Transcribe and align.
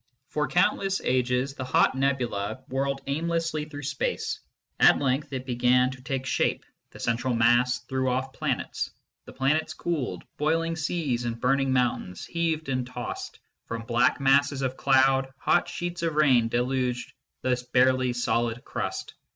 "For 0.33 0.47
countless 0.47 0.99
ages 1.01 1.53
the 1.53 1.63
hot 1.63 1.93
nebula 1.93 2.63
whirled 2.69 3.01
aimlessly 3.05 3.65
through 3.65 3.83
space. 3.83 4.39
At 4.79 4.97
length 4.97 5.31
it 5.31 5.45
began 5.45 5.91
to 5.91 6.01
take 6.01 6.25
shape, 6.25 6.65
the 6.89 6.99
central 6.99 7.35
mass 7.35 7.81
threw 7.81 8.09
off 8.09 8.33
planets, 8.33 8.89
the 9.25 9.31
planets 9.31 9.75
cooled, 9.75 10.23
boil 10.37 10.63
ing 10.63 10.75
seas 10.75 11.23
and 11.25 11.39
burning 11.39 11.71
mountains 11.71 12.25
heaved 12.25 12.67
and 12.67 12.87
tossed, 12.87 13.37
from 13.67 13.83
black 13.83 14.19
masses 14.19 14.63
of 14.63 14.75
cloud 14.75 15.31
hot 15.37 15.69
sheets 15.69 16.01
of 16.01 16.15
rain 16.15 16.47
deluged 16.47 17.13
the 17.43 17.63
barely 17.71 18.11
solid 18.11 18.63
crust. 18.63 19.13